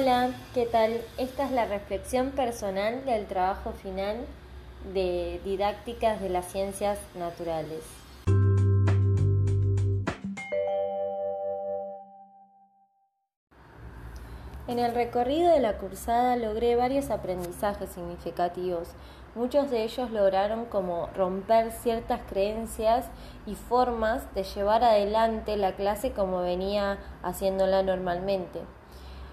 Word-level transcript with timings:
Hola, 0.00 0.30
¿qué 0.54 0.64
tal? 0.64 1.00
Esta 1.16 1.46
es 1.46 1.50
la 1.50 1.66
reflexión 1.66 2.30
personal 2.30 3.04
del 3.04 3.26
trabajo 3.26 3.72
final 3.72 4.18
de 4.94 5.40
didácticas 5.44 6.20
de 6.20 6.28
las 6.28 6.46
ciencias 6.52 7.00
naturales. 7.16 7.82
En 14.68 14.78
el 14.78 14.94
recorrido 14.94 15.50
de 15.50 15.58
la 15.58 15.78
cursada 15.78 16.36
logré 16.36 16.76
varios 16.76 17.10
aprendizajes 17.10 17.90
significativos. 17.90 18.90
Muchos 19.34 19.68
de 19.68 19.82
ellos 19.82 20.12
lograron 20.12 20.66
como 20.66 21.08
romper 21.08 21.72
ciertas 21.72 22.20
creencias 22.30 23.06
y 23.46 23.56
formas 23.56 24.32
de 24.36 24.44
llevar 24.44 24.84
adelante 24.84 25.56
la 25.56 25.72
clase 25.72 26.12
como 26.12 26.42
venía 26.42 26.98
haciéndola 27.24 27.82
normalmente 27.82 28.60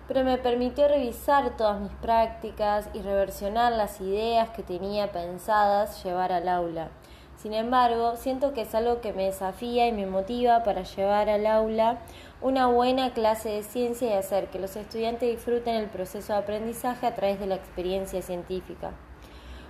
pero 0.08 0.23
me 0.23 0.38
permitió 0.38 0.88
revisar 0.88 1.58
todas 1.58 1.80
mis 1.80 1.91
prácticas 1.94 2.90
y 2.94 3.02
reversionar 3.02 3.72
las 3.73 4.00
ideas 4.02 4.50
que 4.50 4.63
tenía 4.63 5.12
pensadas 5.12 6.04
llevar 6.04 6.32
al 6.32 6.48
aula. 6.48 6.90
Sin 7.38 7.54
embargo, 7.54 8.16
siento 8.16 8.54
que 8.54 8.62
es 8.62 8.73
algo 8.73 9.02
que 9.02 9.13
me 9.13 9.26
desafía 9.26 9.88
y 9.88 9.91
me 9.91 10.05
motiva 10.05 10.63
para 10.63 10.84
llevar 10.84 11.30
al 11.30 11.46
aula 11.46 11.99
una 12.41 12.68
buena 12.68 13.13
clase 13.13 13.49
de 13.49 13.63
ciencia 13.63 14.10
y 14.10 14.13
hacer 14.13 14.48
que 14.48 14.60
los 14.60 14.76
estudiantes 14.76 15.30
disfruten 15.30 15.76
el 15.76 15.88
proceso 15.88 16.34
de 16.34 16.40
aprendizaje 16.40 17.05
a 17.05 17.16
través 17.16 17.40
de 17.40 17.48
la 17.48 17.55
experiencia 17.55 18.22
científica. 18.22 18.91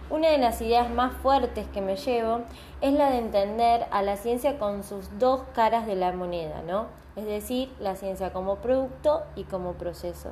Una 0.07 0.29
de 0.29 0.37
las 0.37 0.61
ideas 0.61 0.91
más 0.91 1.13
fuertes 1.13 1.65
que 1.73 1.81
me 1.81 1.95
llevo 1.95 2.41
es 2.79 2.93
la 2.93 3.09
de 3.09 3.17
entender 3.17 3.87
a 3.89 4.03
la 4.03 4.17
ciencia 4.17 4.59
con 4.59 4.83
sus 4.83 5.17
dos 5.17 5.41
caras 5.55 5.87
de 5.87 5.95
la 5.95 6.11
moneda, 6.11 6.61
¿no? 6.61 6.85
Es 7.15 7.25
decir, 7.25 7.73
la 7.79 7.95
ciencia 7.95 8.31
como 8.31 8.57
producto 8.57 9.23
y 9.35 9.45
como 9.45 9.73
proceso. 9.73 10.29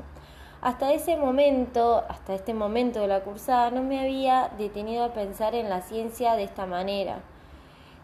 Hasta 0.62 0.94
ese 0.94 1.18
momento, 1.18 2.04
hasta 2.08 2.36
este 2.36 2.54
momento 2.54 3.00
de 3.00 3.08
la 3.08 3.22
cursada, 3.22 3.72
no 3.72 3.82
me 3.82 4.00
había 4.00 4.52
detenido 4.60 5.06
a 5.06 5.14
pensar 5.14 5.56
en 5.56 5.70
la 5.70 5.82
ciencia 5.82 6.36
de 6.36 6.44
esta 6.44 6.68
manera. 6.68 7.24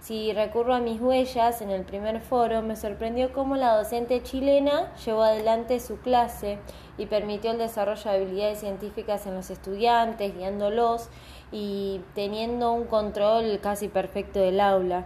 Si 0.01 0.31
recurro 0.31 0.75
a 0.75 0.79
mis 0.79 1.01
huellas 1.01 1.61
en 1.61 1.71
el 1.71 1.83
primer 1.83 2.21
foro, 2.21 2.61
me 2.61 2.77
sorprendió 2.77 3.33
cómo 3.33 3.57
la 3.57 3.75
docente 3.75 4.23
chilena 4.23 4.95
llevó 5.05 5.23
adelante 5.23 5.81
su 5.81 5.97
clase 5.97 6.57
y 6.97 7.05
permitió 7.05 7.51
el 7.51 7.57
desarrollo 7.57 8.09
de 8.09 8.15
habilidades 8.15 8.61
científicas 8.61 9.27
en 9.27 9.35
los 9.35 9.49
estudiantes, 9.49 10.35
guiándolos 10.35 11.09
y 11.51 11.99
teniendo 12.15 12.71
un 12.71 12.85
control 12.85 13.59
casi 13.61 13.89
perfecto 13.89 14.39
del 14.39 14.61
aula. 14.61 15.05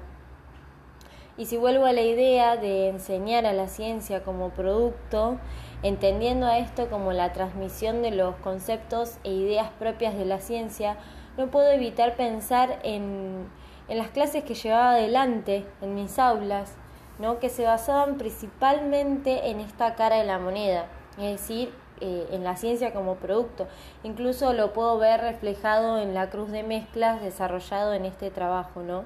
Y 1.37 1.45
si 1.45 1.57
vuelvo 1.57 1.85
a 1.85 1.93
la 1.93 2.03
idea 2.03 2.57
de 2.57 2.89
enseñar 2.89 3.47
a 3.47 3.53
la 3.53 3.67
ciencia 3.67 4.21
como 4.21 4.51
producto, 4.51 5.39
entendiendo 5.81 6.45
a 6.45 6.59
esto 6.59 6.91
como 6.91 7.11
la 7.13 7.33
transmisión 7.33 8.03
de 8.03 8.11
los 8.11 8.35
conceptos 8.35 9.17
e 9.23 9.31
ideas 9.31 9.71
propias 9.79 10.15
de 10.15 10.25
la 10.25 10.39
ciencia, 10.39 10.97
no 11.35 11.47
puedo 11.47 11.71
evitar 11.71 12.15
pensar 12.15 12.79
en 12.83 13.47
en 13.87 13.97
las 13.97 14.09
clases 14.09 14.43
que 14.43 14.55
llevaba 14.55 14.91
adelante 14.91 15.65
en 15.81 15.95
mis 15.95 16.17
aulas, 16.19 16.75
¿no? 17.19 17.39
que 17.39 17.49
se 17.49 17.65
basaban 17.65 18.17
principalmente 18.17 19.49
en 19.49 19.59
esta 19.59 19.95
cara 19.95 20.17
de 20.17 20.25
la 20.25 20.39
moneda, 20.39 20.85
es 21.17 21.39
decir, 21.39 21.73
eh, 22.01 22.27
en 22.31 22.43
la 22.43 22.55
ciencia 22.55 22.93
como 22.93 23.15
producto. 23.15 23.67
Incluso 24.03 24.53
lo 24.53 24.73
puedo 24.73 24.97
ver 24.97 25.21
reflejado 25.21 25.99
en 25.99 26.13
la 26.13 26.29
cruz 26.29 26.51
de 26.51 26.63
mezclas 26.63 27.21
desarrollado 27.21 27.93
en 27.93 28.05
este 28.05 28.31
trabajo, 28.31 28.81
¿no? 28.81 29.03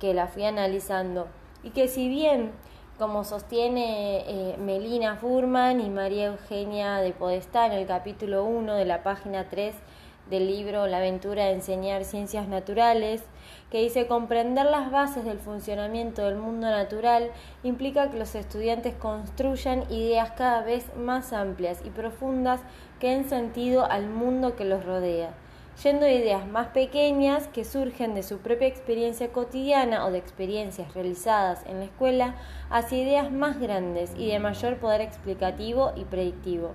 que 0.00 0.14
la 0.14 0.26
fui 0.26 0.44
analizando. 0.44 1.28
Y 1.62 1.70
que 1.70 1.88
si 1.88 2.08
bien, 2.08 2.52
como 2.98 3.24
sostiene 3.24 4.24
eh, 4.26 4.56
Melina 4.58 5.16
Furman 5.16 5.80
y 5.80 5.90
María 5.90 6.26
Eugenia 6.26 6.96
de 6.96 7.12
Podestá 7.12 7.66
en 7.66 7.72
el 7.72 7.86
capítulo 7.86 8.44
1 8.44 8.74
de 8.74 8.84
la 8.84 9.02
página 9.02 9.48
3, 9.48 9.74
del 10.30 10.46
libro 10.46 10.86
La 10.86 10.98
aventura 10.98 11.44
de 11.44 11.52
enseñar 11.52 12.04
ciencias 12.04 12.48
naturales, 12.48 13.22
que 13.70 13.82
dice 13.82 14.06
comprender 14.06 14.66
las 14.66 14.90
bases 14.90 15.24
del 15.24 15.38
funcionamiento 15.38 16.24
del 16.24 16.36
mundo 16.36 16.68
natural 16.68 17.30
implica 17.62 18.10
que 18.10 18.18
los 18.18 18.34
estudiantes 18.34 18.94
construyan 18.94 19.90
ideas 19.90 20.32
cada 20.32 20.62
vez 20.62 20.84
más 20.96 21.32
amplias 21.32 21.80
y 21.84 21.90
profundas 21.90 22.60
que 23.00 23.10
den 23.10 23.28
sentido 23.28 23.84
al 23.84 24.08
mundo 24.08 24.56
que 24.56 24.64
los 24.64 24.84
rodea, 24.84 25.34
yendo 25.82 26.06
de 26.06 26.14
ideas 26.14 26.46
más 26.46 26.68
pequeñas 26.68 27.48
que 27.48 27.64
surgen 27.64 28.14
de 28.14 28.22
su 28.22 28.38
propia 28.38 28.68
experiencia 28.68 29.32
cotidiana 29.32 30.06
o 30.06 30.10
de 30.10 30.18
experiencias 30.18 30.94
realizadas 30.94 31.64
en 31.66 31.80
la 31.80 31.84
escuela 31.86 32.34
hacia 32.70 33.02
ideas 33.02 33.30
más 33.30 33.58
grandes 33.60 34.12
y 34.16 34.28
de 34.28 34.38
mayor 34.38 34.78
poder 34.78 35.00
explicativo 35.00 35.92
y 35.96 36.04
predictivo. 36.04 36.74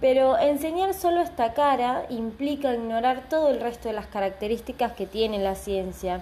Pero 0.00 0.38
enseñar 0.38 0.92
solo 0.92 1.22
esta 1.22 1.54
cara 1.54 2.04
implica 2.10 2.74
ignorar 2.74 3.22
todo 3.30 3.50
el 3.50 3.60
resto 3.60 3.88
de 3.88 3.94
las 3.94 4.06
características 4.06 4.92
que 4.92 5.06
tiene 5.06 5.38
la 5.38 5.54
ciencia, 5.54 6.20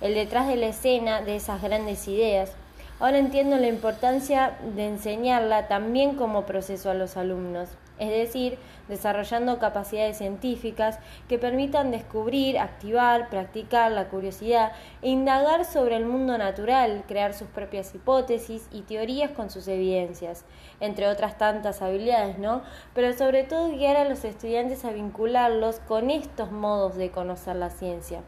el 0.00 0.14
detrás 0.14 0.48
de 0.48 0.56
la 0.56 0.66
escena 0.66 1.22
de 1.22 1.36
esas 1.36 1.62
grandes 1.62 2.08
ideas. 2.08 2.50
Ahora 2.98 3.18
entiendo 3.18 3.56
la 3.58 3.68
importancia 3.68 4.56
de 4.74 4.86
enseñarla 4.86 5.68
también 5.68 6.16
como 6.16 6.46
proceso 6.46 6.90
a 6.90 6.94
los 6.94 7.16
alumnos 7.16 7.68
es 8.02 8.10
decir, 8.10 8.58
desarrollando 8.88 9.60
capacidades 9.60 10.18
científicas 10.18 10.98
que 11.28 11.38
permitan 11.38 11.92
descubrir, 11.92 12.58
activar, 12.58 13.30
practicar 13.30 13.92
la 13.92 14.08
curiosidad 14.08 14.72
e 15.02 15.10
indagar 15.10 15.64
sobre 15.64 15.96
el 15.96 16.04
mundo 16.04 16.36
natural, 16.36 17.04
crear 17.06 17.32
sus 17.32 17.48
propias 17.48 17.94
hipótesis 17.94 18.66
y 18.72 18.82
teorías 18.82 19.30
con 19.30 19.50
sus 19.50 19.68
evidencias, 19.68 20.44
entre 20.80 21.06
otras 21.06 21.38
tantas 21.38 21.80
habilidades, 21.80 22.38
¿no? 22.38 22.62
Pero 22.92 23.12
sobre 23.12 23.44
todo 23.44 23.70
guiar 23.70 23.96
a 23.96 24.08
los 24.08 24.24
estudiantes 24.24 24.84
a 24.84 24.90
vincularlos 24.90 25.78
con 25.80 26.10
estos 26.10 26.50
modos 26.50 26.96
de 26.96 27.10
conocer 27.12 27.56
la 27.56 27.70
ciencia 27.70 28.22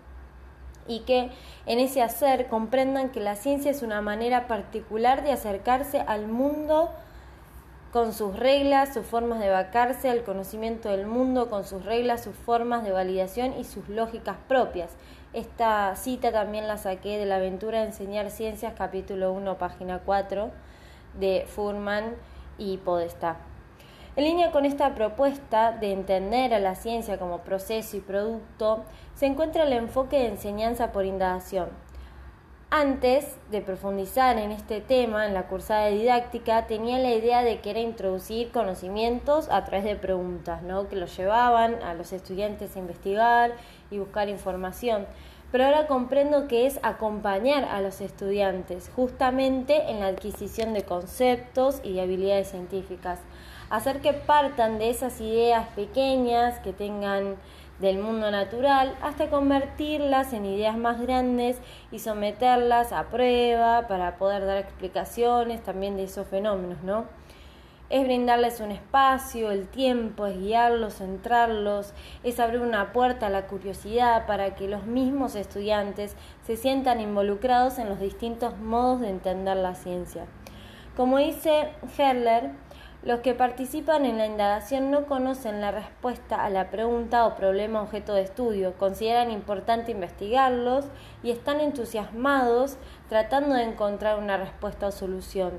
y 0.87 1.01
que 1.01 1.31
en 1.67 1.79
ese 1.79 2.03
hacer 2.03 2.49
comprendan 2.49 3.11
que 3.11 3.21
la 3.21 3.37
ciencia 3.37 3.71
es 3.71 3.83
una 3.83 4.03
manera 4.03 4.47
particular 4.47 5.25
de 5.25 5.33
acercarse 5.33 6.01
al 6.01 6.29
mundo 6.29 6.91
con 7.95 8.13
sus 8.13 8.37
reglas, 8.37 8.93
sus 8.93 9.07
formas 9.07 9.39
de 9.39 9.51
vacarse 9.51 10.11
al 10.11 10.25
conocimiento 10.25 10.89
del 10.89 11.07
mundo, 11.07 11.49
con 11.49 11.63
sus 11.63 11.85
reglas, 11.85 12.25
sus 12.25 12.35
formas 12.35 12.83
de 12.83 12.91
validación 12.91 13.55
y 13.57 13.63
sus 13.63 13.89
lógicas 13.89 14.37
propias. 14.49 14.91
Esta 15.33 15.95
cita 15.95 16.33
también 16.33 16.67
la 16.67 16.77
saqué 16.77 17.19
de 17.19 17.25
la 17.25 17.37
aventura 17.37 17.79
de 17.79 17.87
enseñar 17.87 18.33
ciencias, 18.33 18.75
capítulo 18.77 19.33
1, 19.33 19.59
página 19.59 20.01
4, 20.05 20.51
de 21.21 21.47
Furman 21.47 22.17
y 22.59 22.79
Podestá. 22.79 23.37
En 24.17 24.25
línea 24.25 24.51
con 24.51 24.65
esta 24.65 24.97
propuesta 24.97 25.71
de 25.71 25.93
entender 25.93 26.53
a 26.53 26.59
la 26.59 26.75
ciencia 26.75 27.21
como 27.21 27.43
proceso 27.43 27.97
y 27.97 28.01
producto, 28.01 28.83
se 29.15 29.27
encuentra 29.27 29.63
el 29.63 29.73
enfoque 29.73 30.19
de 30.19 30.31
enseñanza 30.31 30.91
por 30.91 31.05
indagación 31.05 31.84
antes 32.71 33.37
de 33.51 33.61
profundizar 33.61 34.39
en 34.39 34.51
este 34.51 34.81
tema, 34.81 35.27
en 35.27 35.35
la 35.35 35.47
cursada 35.47 35.87
de 35.87 35.97
didáctica, 35.99 36.67
tenía 36.67 36.99
la 36.99 37.15
idea 37.15 37.43
de 37.43 37.61
que 37.61 37.71
era 37.71 37.81
introducir 37.81 38.51
conocimientos 38.51 39.49
a 39.51 39.65
través 39.65 39.85
de 39.85 39.97
preguntas, 39.97 40.63
¿no? 40.63 40.89
que 40.89 40.97
los 40.97 41.17
llevaban 41.17 41.83
a 41.83 41.95
los 41.95 42.13
estudiantes 42.13 42.75
a 42.75 42.81
investigar 42.81 43.53
y 43.91 43.99
buscar 43.99 44.29
información. 44.29 45.07
Pero 45.53 45.67
ahora 45.67 45.87
comprendo 45.87 46.49
que 46.49 46.67
es 46.67 46.81
acompañar 46.83 47.65
a 47.65 47.81
los 47.81 48.01
estudiantes 48.01 48.91
justamente 48.97 49.89
en 49.89 50.01
la 50.01 50.09
adquisición 50.09 50.75
de 50.75 50.83
conceptos 50.83 51.81
y 51.85 51.93
de 51.93 52.01
habilidades 52.01 52.51
científicas, 52.51 53.21
hacer 53.71 54.01
que 54.01 54.13
partan 54.15 54.79
de 54.79 54.91
esas 54.91 55.21
ideas 55.21 55.69
pequeñas 55.77 56.59
que 56.59 56.73
tengan 56.73 57.37
del 57.79 57.99
mundo 57.99 58.31
natural 58.31 58.97
hasta 59.03 59.29
convertirlas 59.29 60.33
en 60.33 60.47
ideas 60.47 60.77
más 60.77 61.01
grandes 61.01 61.59
y 61.91 61.99
someterlas 61.99 62.93
a 62.93 63.05
prueba 63.05 63.89
para 63.89 64.17
poder 64.17 64.47
dar 64.47 64.59
explicaciones 64.59 65.63
también 65.63 65.97
de 65.97 66.05
esos 66.05 66.27
fenómenos, 66.29 66.83
¿no? 66.83 67.05
Es 67.91 68.05
brindarles 68.05 68.61
un 68.61 68.71
espacio, 68.71 69.51
el 69.51 69.69
tiempo, 69.69 70.27
es 70.27 70.39
guiarlos, 70.39 70.95
centrarlos, 70.95 71.93
es 72.23 72.41
abrir 72.41 72.61
una 72.61 72.93
puerta 72.93 73.27
a 73.27 73.31
la 73.31 73.47
curiosidad 73.47 74.27
para 74.27 74.55
que 74.55 74.69
los 74.69 74.85
mismos 74.85 75.35
estudiantes 75.35 76.17
se 76.47 76.57
sientan 76.57 77.01
involucrados 77.01 77.79
en 77.79 77.91
los 77.91 78.01
distintos 78.01 78.57
modos 78.59 79.01
de 79.01 79.11
entender 79.11 79.59
la 79.59 79.75
ciencia. 79.75 80.25
Como 80.97 81.19
dice 81.19 81.69
Herler, 81.99 82.53
los 83.05 83.21
que 83.21 83.35
participan 83.35 84.07
en 84.07 84.17
la 84.17 84.27
indagación 84.27 84.91
no 84.91 85.05
conocen 85.05 85.61
la 85.61 85.71
respuesta 85.71 86.43
a 86.43 86.49
la 86.49 86.71
pregunta 86.71 87.27
o 87.27 87.37
problema 87.37 87.83
objeto 87.83 88.15
de 88.15 88.23
estudio, 88.23 88.79
consideran 88.79 89.31
importante 89.31 89.93
investigarlos 89.93 90.87
y 91.23 91.31
están 91.31 91.61
entusiasmados 91.61 92.79
tratando 93.11 93.57
de 93.57 93.65
encontrar 93.65 94.19
una 94.19 94.39
respuesta 94.39 94.87
o 94.87 94.91
solución. 94.91 95.53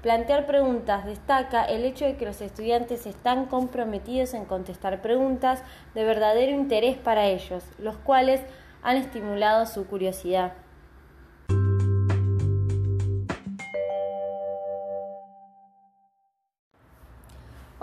Plantear 0.00 0.46
preguntas 0.46 1.04
destaca 1.04 1.64
el 1.64 1.84
hecho 1.84 2.04
de 2.04 2.16
que 2.16 2.24
los 2.24 2.40
estudiantes 2.40 3.04
están 3.06 3.46
comprometidos 3.46 4.32
en 4.34 4.44
contestar 4.44 5.02
preguntas 5.02 5.64
de 5.94 6.04
verdadero 6.04 6.52
interés 6.52 6.96
para 6.98 7.26
ellos, 7.26 7.64
los 7.78 7.96
cuales 7.96 8.40
han 8.82 8.96
estimulado 8.96 9.66
su 9.66 9.86
curiosidad. 9.86 10.52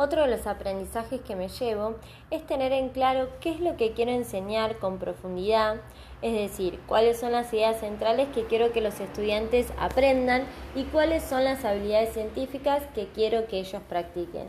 Otro 0.01 0.21
de 0.21 0.29
los 0.29 0.47
aprendizajes 0.47 1.19
que 1.19 1.35
me 1.35 1.49
llevo 1.49 1.95
es 2.31 2.47
tener 2.47 2.71
en 2.71 2.87
claro 2.87 3.27
qué 3.41 3.51
es 3.51 3.59
lo 3.59 3.75
que 3.75 3.91
quiero 3.91 4.11
enseñar 4.11 4.77
con 4.77 4.97
profundidad, 4.97 5.75
es 6.21 6.31
decir, 6.31 6.79
cuáles 6.87 7.19
son 7.19 7.33
las 7.33 7.51
ideas 7.51 7.81
centrales 7.81 8.29
que 8.29 8.45
quiero 8.45 8.71
que 8.71 8.79
los 8.79 8.97
estudiantes 9.01 9.73
aprendan 9.77 10.43
y 10.73 10.85
cuáles 10.85 11.21
son 11.23 11.43
las 11.43 11.65
habilidades 11.65 12.13
científicas 12.13 12.83
que 12.95 13.09
quiero 13.09 13.47
que 13.47 13.59
ellos 13.59 13.81
practiquen. 13.89 14.47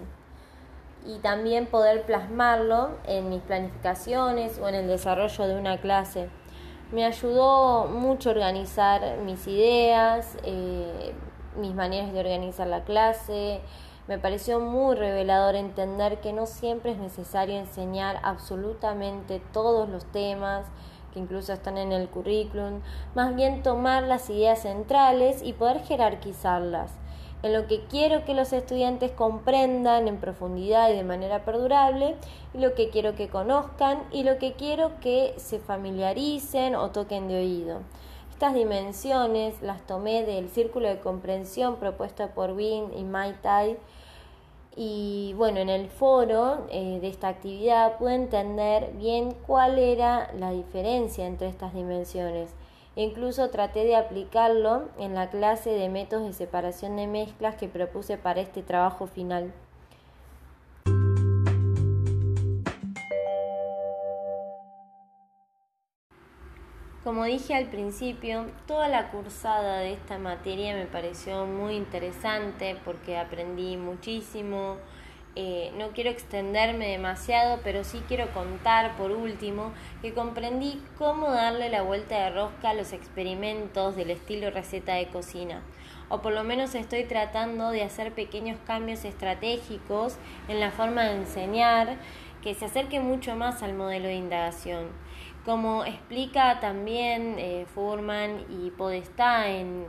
Y 1.05 1.19
también 1.19 1.67
poder 1.67 2.05
plasmarlo 2.05 2.91
en 3.05 3.29
mis 3.29 3.43
planificaciones 3.43 4.61
o 4.61 4.69
en 4.69 4.77
el 4.77 4.87
desarrollo 4.87 5.49
de 5.49 5.57
una 5.57 5.79
clase. 5.79 6.29
Me 6.93 7.05
ayudó 7.05 7.87
mucho 7.87 8.31
organizar 8.31 9.17
mis 9.25 9.49
ideas, 9.49 10.37
eh, 10.45 11.13
mis 11.57 11.75
maneras 11.75 12.13
de 12.13 12.21
organizar 12.21 12.69
la 12.69 12.85
clase, 12.85 13.61
me 14.11 14.19
pareció 14.19 14.59
muy 14.59 14.97
revelador 14.97 15.55
entender 15.55 16.21
que 16.21 16.33
no 16.33 16.47
siempre 16.47 16.91
es 16.91 16.99
necesario 16.99 17.57
enseñar 17.57 18.19
absolutamente 18.25 19.41
todos 19.53 19.89
los 19.89 20.05
temas 20.05 20.67
que 21.15 21.21
incluso 21.21 21.53
están 21.53 21.79
en 21.79 21.93
el 21.93 22.09
currículum, 22.09 22.81
más 23.15 23.37
bien 23.37 23.63
tomar 23.63 24.03
las 24.03 24.29
ideas 24.29 24.63
centrales 24.63 25.45
y 25.45 25.53
poder 25.53 25.85
jerarquizarlas 25.85 26.91
en 27.45 27.53
lo 27.53 27.69
que 27.69 27.85
quiero 27.85 28.25
que 28.25 28.35
los 28.35 28.53
estudiantes 28.53 29.13
comprendan 29.13 30.09
en 30.09 30.17
profundidad 30.19 30.91
y 30.91 30.97
de 30.97 31.05
manera 31.05 31.45
perdurable, 31.45 32.17
y 32.53 32.59
lo 32.59 32.75
que 32.75 32.91
quiero 32.91 33.15
que 33.15 33.29
conozcan 33.29 34.03
y 34.11 34.25
lo 34.25 34.39
que 34.39 34.55
quiero 34.55 34.99
que 35.01 35.35
se 35.37 35.61
familiaricen 35.61 36.75
o 36.75 36.91
toquen 36.91 37.29
de 37.29 37.37
oído. 37.37 37.79
Estas 38.41 38.55
dimensiones 38.55 39.61
las 39.63 39.87
tomé 39.87 40.25
del 40.25 40.49
círculo 40.49 40.89
de 40.89 40.99
comprensión 40.99 41.77
propuesto 41.77 42.27
por 42.29 42.53
Win 42.53 42.91
y 42.97 43.05
Mai 43.05 43.35
Tai 43.41 43.79
y 44.77 45.35
bueno, 45.37 45.59
en 45.61 45.69
el 45.69 45.89
foro 45.89 46.67
eh, 46.71 46.99
de 47.01 47.09
esta 47.09 47.29
actividad 47.29 47.99
pude 47.99 48.15
entender 48.15 48.93
bien 48.95 49.35
cuál 49.47 49.79
era 49.79 50.33
la 50.39 50.53
diferencia 50.53 51.27
entre 51.27 51.49
estas 51.49 51.75
dimensiones. 51.75 52.51
E 52.97 53.03
incluso 53.03 53.51
traté 53.51 53.85
de 53.85 53.97
aplicarlo 53.97 54.89
en 54.99 55.15
la 55.15 55.31
clase 55.31 55.71
de 55.71 55.89
métodos 55.89 56.27
de 56.27 56.33
separación 56.33 56.97
de 56.97 57.07
mezclas 57.07 57.57
que 57.57 57.69
propuse 57.69 58.17
para 58.17 58.41
este 58.41 58.63
trabajo 58.63 59.07
final. 59.07 59.53
Como 67.03 67.25
dije 67.25 67.55
al 67.55 67.65
principio, 67.65 68.45
toda 68.67 68.87
la 68.89 69.11
cursada 69.11 69.79
de 69.79 69.95
esta 69.95 70.19
materia 70.19 70.75
me 70.75 70.85
pareció 70.85 71.47
muy 71.47 71.75
interesante 71.75 72.77
porque 72.85 73.17
aprendí 73.17 73.79
muchísimo. 73.79 74.77
Eh, 75.35 75.73
no 75.79 75.93
quiero 75.93 76.11
extenderme 76.11 76.89
demasiado, 76.89 77.61
pero 77.65 77.85
sí 77.85 78.03
quiero 78.07 78.31
contar 78.35 78.99
por 78.99 79.13
último 79.13 79.73
que 80.03 80.13
comprendí 80.13 80.79
cómo 80.99 81.31
darle 81.31 81.71
la 81.71 81.81
vuelta 81.81 82.19
de 82.19 82.31
rosca 82.31 82.71
a 82.71 82.75
los 82.75 82.93
experimentos 82.93 83.97
del 83.97 84.11
estilo 84.11 84.51
receta 84.51 84.97
de 84.97 85.07
cocina. 85.07 85.63
O 86.11 86.21
por 86.21 86.35
lo 86.35 86.45
menos 86.45 86.75
estoy 86.75 87.05
tratando 87.05 87.71
de 87.71 87.83
hacer 87.83 88.13
pequeños 88.13 88.59
cambios 88.67 89.07
estratégicos 89.07 90.19
en 90.49 90.61
la 90.61 90.71
forma 90.71 91.05
de 91.05 91.17
enseñar 91.17 91.97
que 92.43 92.55
se 92.55 92.67
acerque 92.67 93.01
mucho 93.01 93.37
más 93.37 93.63
al 93.63 93.73
modelo 93.73 94.09
de 94.09 94.17
indagación. 94.17 94.89
Como 95.51 95.85
explica 95.85 96.61
también 96.61 97.35
eh, 97.37 97.67
Furman 97.75 98.45
y 98.49 98.71
Podestá 98.71 99.49
en, 99.49 99.85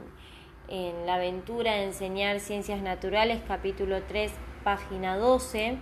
La 1.05 1.15
aventura 1.15 1.73
de 1.73 1.83
enseñar 1.83 2.39
ciencias 2.39 2.81
naturales, 2.81 3.43
capítulo 3.47 4.01
3, 4.07 4.31
página 4.63 5.17
12, 5.17 5.77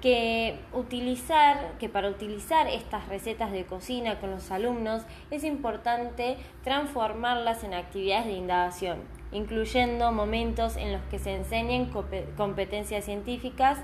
que 0.00 0.60
utilizar 0.72 1.78
que 1.80 1.88
para 1.88 2.10
utilizar 2.10 2.68
estas 2.68 3.08
recetas 3.08 3.50
de 3.50 3.64
cocina 3.64 4.20
con 4.20 4.30
los 4.30 4.52
alumnos 4.52 5.02
es 5.32 5.42
importante 5.42 6.36
transformarlas 6.62 7.64
en 7.64 7.74
actividades 7.74 8.26
de 8.26 8.34
indagación, 8.34 9.00
incluyendo 9.32 10.12
momentos 10.12 10.76
en 10.76 10.92
los 10.92 11.02
que 11.10 11.18
se 11.18 11.34
enseñen 11.34 11.90
competencias 12.36 13.04
científicas 13.04 13.80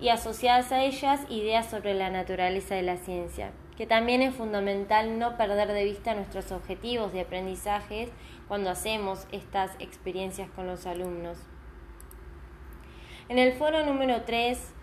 y 0.00 0.10
asociadas 0.10 0.70
a 0.70 0.84
ellas 0.84 1.20
ideas 1.30 1.68
sobre 1.68 1.94
la 1.94 2.10
naturaleza 2.10 2.76
de 2.76 2.82
la 2.82 2.96
ciencia 2.96 3.50
que 3.76 3.86
también 3.86 4.22
es 4.22 4.34
fundamental 4.34 5.18
no 5.18 5.36
perder 5.36 5.72
de 5.72 5.84
vista 5.84 6.14
nuestros 6.14 6.52
objetivos 6.52 7.12
de 7.12 7.22
aprendizaje 7.22 8.08
cuando 8.48 8.70
hacemos 8.70 9.26
estas 9.32 9.72
experiencias 9.78 10.48
con 10.50 10.66
los 10.66 10.86
alumnos. 10.86 11.38
En 13.28 13.38
el 13.38 13.54
foro 13.54 13.84
número 13.84 14.22
3, 14.22 14.74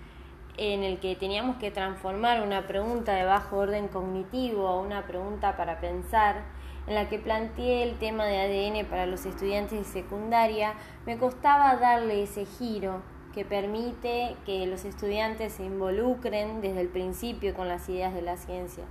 en 0.58 0.84
el 0.84 1.00
que 1.00 1.16
teníamos 1.16 1.58
que 1.58 1.72
transformar 1.72 2.42
una 2.42 2.68
pregunta 2.68 3.14
de 3.14 3.24
bajo 3.24 3.58
orden 3.58 3.88
cognitivo 3.88 4.68
a 4.68 4.80
una 4.80 5.06
pregunta 5.06 5.56
para 5.56 5.80
pensar, 5.80 6.44
en 6.88 6.96
la 6.96 7.08
que 7.08 7.20
planteé 7.20 7.84
el 7.84 8.00
tema 8.00 8.26
de 8.26 8.40
ADN 8.42 8.86
para 8.88 9.06
los 9.06 9.26
estudiantes 9.26 9.78
de 9.78 9.86
secundaria, 9.86 10.74
me 11.06 11.18
costaba 11.18 11.76
darle 11.76 12.24
ese 12.24 12.46
giro 12.46 13.02
que 13.34 13.46
permite 13.46 14.36
que 14.46 14.66
los 14.68 14.86
estudiantes 14.86 15.54
se 15.54 15.64
involucren 15.64 16.62
desde 16.62 16.82
el 16.82 16.90
principio 16.90 17.54
con 17.54 17.68
las 17.68 17.88
ideas 17.90 18.14
de 18.14 18.22
la 18.22 18.38
ciencia. 18.38 18.84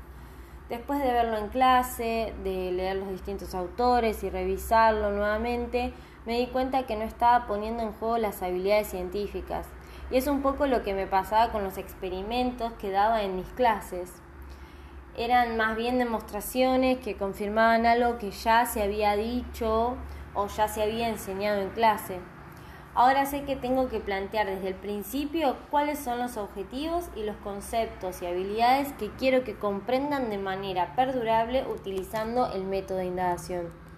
Después 0.68 1.00
de 1.00 1.12
verlo 1.12 1.36
en 1.36 1.48
clase, 1.48 2.32
de 2.44 2.70
leer 2.70 2.96
los 2.96 3.10
distintos 3.10 3.54
autores 3.54 4.22
y 4.22 4.30
revisarlo 4.30 5.10
nuevamente, 5.10 5.92
me 6.26 6.38
di 6.38 6.46
cuenta 6.46 6.86
que 6.86 6.96
no 6.96 7.02
estaba 7.02 7.46
poniendo 7.46 7.82
en 7.82 7.92
juego 7.92 8.18
las 8.18 8.40
habilidades 8.42 8.86
científicas. 8.88 9.66
Y 10.12 10.16
es 10.16 10.26
un 10.28 10.42
poco 10.42 10.66
lo 10.66 10.82
que 10.82 10.94
me 10.94 11.06
pasaba 11.06 11.50
con 11.50 11.64
los 11.64 11.76
experimentos 11.76 12.72
que 12.74 12.90
daba 12.90 13.22
en 13.22 13.36
mis 13.36 13.48
clases. 13.48 14.12
Eran 15.16 15.56
más 15.56 15.76
bien 15.76 15.98
demostraciones 15.98 16.98
que 16.98 17.16
confirmaban 17.16 17.84
algo 17.84 18.18
que 18.18 18.30
ya 18.30 18.64
se 18.64 18.82
había 18.82 19.16
dicho 19.16 19.96
o 20.34 20.46
ya 20.46 20.68
se 20.68 20.82
había 20.82 21.08
enseñado 21.08 21.60
en 21.60 21.70
clase. 21.70 22.20
Ahora 22.94 23.24
sé 23.24 23.44
que 23.44 23.54
tengo 23.54 23.88
que 23.88 24.00
plantear 24.00 24.46
desde 24.48 24.68
el 24.68 24.74
principio 24.74 25.56
cuáles 25.70 25.98
son 26.00 26.18
los 26.18 26.36
objetivos 26.36 27.08
y 27.14 27.22
los 27.22 27.36
conceptos 27.36 28.20
y 28.20 28.26
habilidades 28.26 28.92
que 28.94 29.10
quiero 29.10 29.44
que 29.44 29.54
comprendan 29.54 30.28
de 30.28 30.38
manera 30.38 30.96
perdurable 30.96 31.64
utilizando 31.68 32.52
el 32.52 32.64
método 32.64 32.98
de 32.98 33.06
indagación. 33.06 33.89